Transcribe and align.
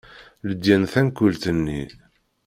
Ledyen 0.47 0.83
tankult-nni. 0.91 1.83